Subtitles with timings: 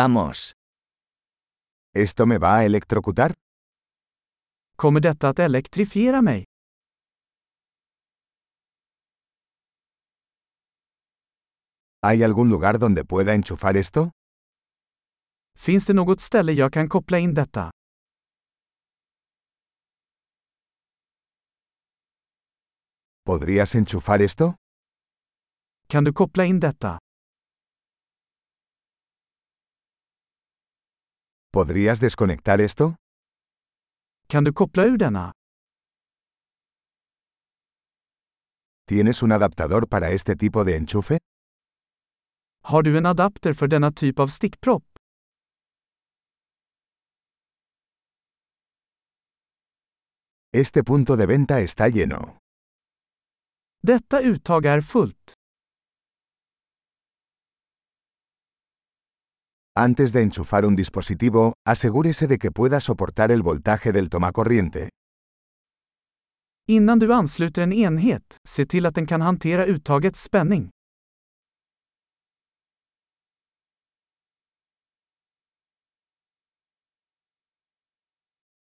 [0.00, 0.52] Vamos.
[1.94, 3.32] ¿Esto me va a electrocutar?
[4.76, 6.44] Kommer detta att elektrifiera mig?
[12.02, 14.10] ¿Hay algún lugar donde pueda enchufar esto?
[15.58, 17.70] Finns det något ställe jag kan koppla in detta?
[23.24, 24.54] ¿Podrías enchufar esto?
[25.88, 26.98] Kan du koppla in detta?
[31.56, 32.96] ¿Podrías desconectar esto?
[34.28, 35.32] Kan du koppla ur denna?
[38.86, 41.18] ¿Tienes un adaptador para este tipo de enchufe?
[42.62, 44.84] Har du en adapter för denna typ av stickpropp?
[50.52, 52.38] Este punto de venta está lleno.
[53.82, 55.35] Detta uttag är fullt.
[59.78, 64.88] Antes de enchufar un dispositivo, asegúrese de que pueda soportar el voltaje del tomacorriente.
[66.66, 70.70] Innan du ansluter en enhet, se till att den kan hantera uttagets spänning.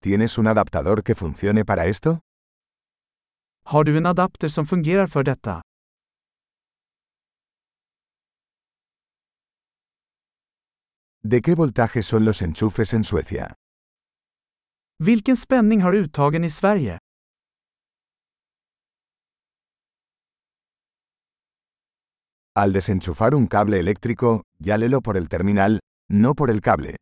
[0.03, 2.19] ¿Tienes un adaptador que funcione para esto?
[3.65, 5.64] Har du en adapter som fungerar för detta?
[11.27, 13.55] ¿De qué voltaje son los enchufes en Suecia?
[14.99, 16.99] Vilken spänning har uttagen i Sverige?
[22.55, 25.81] Al desenchufar un cable eléctrico, llálelo por el terminal,
[26.11, 26.97] no por el cable.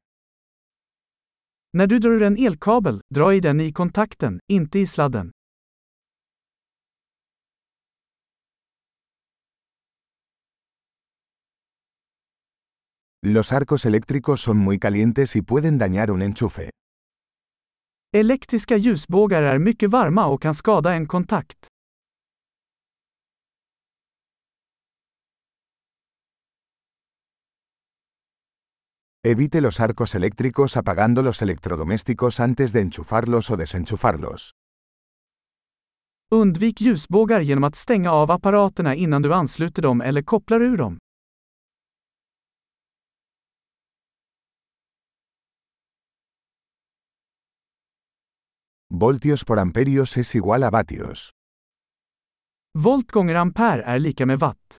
[1.75, 5.31] När du drar ur en elkabel, dra i den i kontakten, inte i sladden.
[13.25, 16.71] Los arcos eléctricos son muy calientes y pueden dañar un enchufe.
[18.15, 21.67] Elektriska ljusbågar är mycket varma och kan skada en kontakt.
[29.25, 34.51] Evite los arcos eléctricos apagando los electrodomésticos antes de enchufarlos o desenchufarlos.
[36.35, 40.99] Undvik ljusbågar genom att stänga av apparaterna innan du ansluter dem eller kopplar ur dem.
[49.03, 51.33] Voltios por amperios es igual a vatios.
[52.79, 54.79] Volt gånger ampere är lika med watt.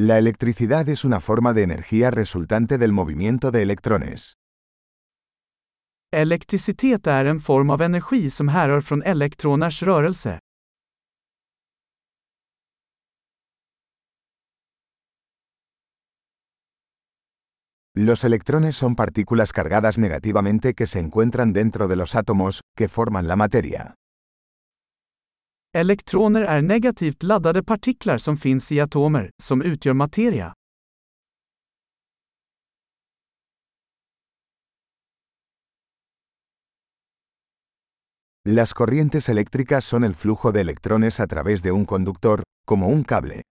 [0.00, 4.32] La electricidad es una forma de energía resultante del movimiento de electrones.
[6.14, 10.38] Elektricitet är en form av energi som härrör från elektroners rörelse.
[17.96, 23.28] Los electrones son partículas cargadas negativamente que se encuentran dentro de los átomos, que forman
[23.28, 23.94] la materia.
[25.72, 30.52] Elektroner är negativt laddade partiklar som finns i atomer, som utgör materia.
[38.44, 43.04] Las corrientes eléctricas son el flujo de electrones a través de un conductor, como un
[43.04, 43.42] cable.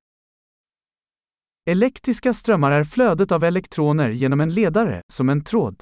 [1.66, 5.76] Elektriska strömmar är flödet av elektroner genom en ledare, som en tråd.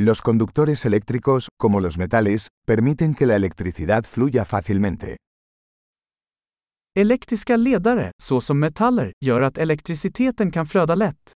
[0.00, 5.16] Los conductores eléctricos, como los metales, permiten que la electricidad fluya fácilmente.
[6.98, 11.35] Elektriska ledare, såsom metaller, gör att elektriciteten kan flöda lätt.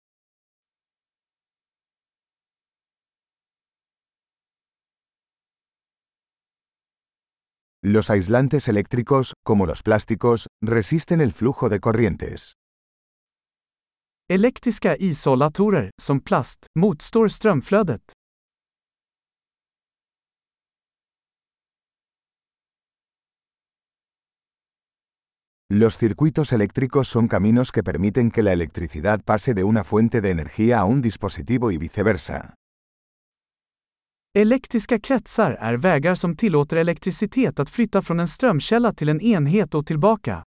[7.88, 12.56] Los aislantes eléctricos, como los plásticos, resisten el flujo de corrientes.
[14.28, 18.02] Elektriska isolatorer, som plast, motstår strömflödet.
[25.70, 30.30] Los circuitos eléctricos son caminos que permiten que la electricidad pase de una fuente de
[30.30, 32.56] energía a un dispositivo y viceversa.
[34.38, 39.74] Elektriska kretsar är vägar som tillåter elektricitet att flytta från en strömkälla till en enhet
[39.74, 40.42] och tillbaka.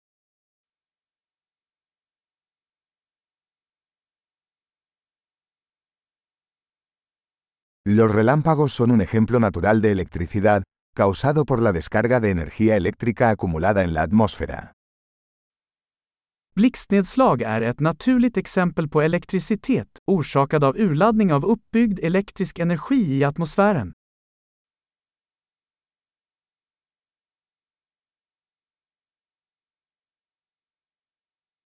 [7.89, 10.63] Los relámpagos son un ejemplo natural de electricidad,
[10.95, 14.76] causado por la descarga de energía eléctrica acumulada en la atmósfera.
[16.57, 23.23] Blixtnedslag är ett naturligt exempel på elektricitet orsakad av urladdning av uppbyggd elektrisk energi i
[23.23, 23.93] atmosfären.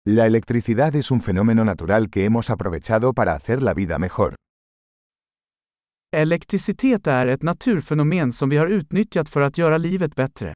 [0.09, 4.35] La electricidad es un fenómeno natural que hemos aprovechado para hacer la vida mejor.
[6.15, 10.53] Elektricitet är ett naturfenomen som vi har utnyttjat för att göra livet bättre.